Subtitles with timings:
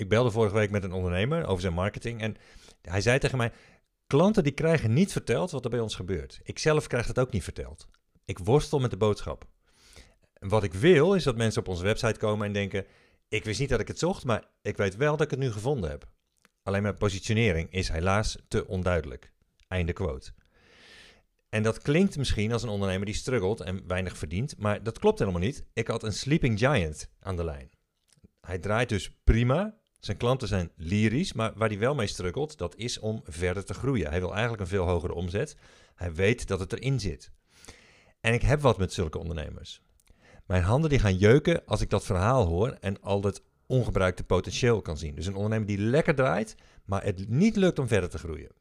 [0.00, 2.36] Ik belde vorige week met een ondernemer over zijn marketing en
[2.82, 3.52] hij zei tegen mij:
[4.06, 6.40] Klanten die krijgen niet verteld wat er bij ons gebeurt.
[6.42, 7.88] Ik zelf krijg het ook niet verteld.
[8.24, 9.46] Ik worstel met de boodschap.
[10.32, 12.86] En wat ik wil is dat mensen op onze website komen en denken:
[13.28, 15.52] Ik wist niet dat ik het zocht, maar ik weet wel dat ik het nu
[15.52, 16.08] gevonden heb.
[16.62, 19.32] Alleen mijn positionering is helaas te onduidelijk.
[19.68, 20.32] Einde quote.
[21.48, 25.18] En dat klinkt misschien als een ondernemer die struggelt en weinig verdient, maar dat klopt
[25.18, 25.64] helemaal niet.
[25.72, 27.70] Ik had een sleeping giant aan de lijn.
[28.40, 29.78] Hij draait dus prima.
[30.00, 33.74] Zijn klanten zijn lyrisch, maar waar hij wel mee struggelt, dat is om verder te
[33.74, 34.10] groeien.
[34.10, 35.56] Hij wil eigenlijk een veel hogere omzet.
[35.94, 37.30] Hij weet dat het erin zit.
[38.20, 39.82] En ik heb wat met zulke ondernemers.
[40.46, 44.82] Mijn handen die gaan jeuken als ik dat verhaal hoor en al dat ongebruikte potentieel
[44.82, 45.14] kan zien.
[45.14, 48.52] Dus een ondernemer die lekker draait, maar het niet lukt om verder te groeien.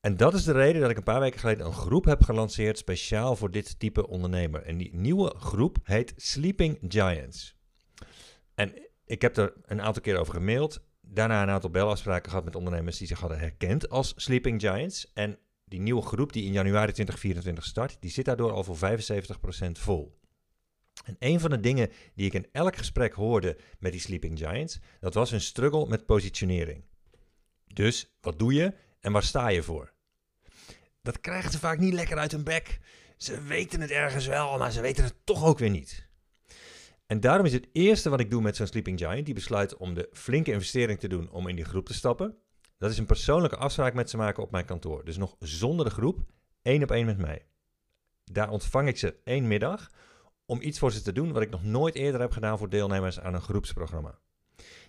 [0.00, 2.78] En dat is de reden dat ik een paar weken geleden een groep heb gelanceerd
[2.78, 4.62] speciaal voor dit type ondernemer.
[4.62, 7.56] En die nieuwe groep heet Sleeping Giants.
[8.54, 10.80] En ik heb er een aantal keer over gemaild.
[11.00, 15.12] Daarna een aantal belafspraken gehad met ondernemers die zich hadden herkend als Sleeping Giants.
[15.14, 19.70] En die nieuwe groep die in januari 2024 start, die zit daardoor al voor 75%
[19.72, 20.18] vol.
[21.04, 24.78] En een van de dingen die ik in elk gesprek hoorde met die Sleeping Giants,
[25.00, 26.84] dat was hun struggle met positionering.
[27.72, 29.92] Dus wat doe je en waar sta je voor?
[31.02, 32.80] Dat krijgen ze vaak niet lekker uit hun bek.
[33.16, 36.07] Ze weten het ergens wel, maar ze weten het toch ook weer niet.
[37.08, 39.94] En daarom is het eerste wat ik doe met zo'n Sleeping Giant, die besluit om
[39.94, 42.36] de flinke investering te doen om in die groep te stappen.
[42.78, 45.04] Dat is een persoonlijke afspraak met ze maken op mijn kantoor.
[45.04, 46.24] Dus nog zonder de groep,
[46.62, 47.46] één op één met mij.
[48.24, 49.90] Daar ontvang ik ze één middag
[50.46, 53.20] om iets voor ze te doen wat ik nog nooit eerder heb gedaan voor deelnemers
[53.20, 54.18] aan een groepsprogramma.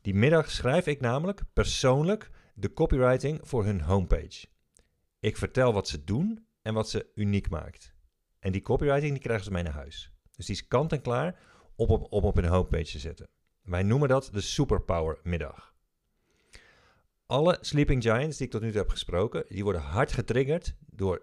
[0.00, 4.46] Die middag schrijf ik namelijk persoonlijk de copywriting voor hun homepage.
[5.20, 7.94] Ik vertel wat ze doen en wat ze uniek maakt.
[8.38, 10.12] En die copywriting die krijgen ze mee naar huis.
[10.36, 13.28] Dus die is kant en klaar om op, op, op hun homepage te zetten.
[13.62, 15.74] Wij noemen dat de Superpower middag.
[17.26, 21.22] Alle Sleeping Giants die ik tot nu toe heb gesproken, die worden hard getriggerd door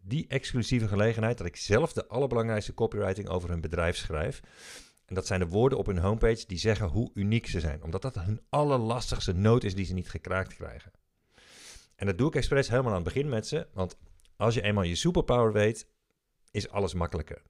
[0.00, 4.40] die exclusieve gelegenheid dat ik zelf de allerbelangrijkste copywriting over hun bedrijf schrijf.
[5.06, 7.82] En dat zijn de woorden op hun homepage die zeggen hoe uniek ze zijn.
[7.82, 10.92] Omdat dat hun allerlastigste noot is die ze niet gekraakt krijgen.
[11.96, 13.66] En dat doe ik expres helemaal aan het begin met ze.
[13.72, 13.96] Want
[14.36, 15.86] als je eenmaal je superpower weet,
[16.50, 17.42] is alles makkelijker.